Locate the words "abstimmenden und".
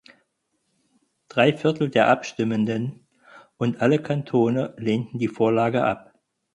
2.07-3.81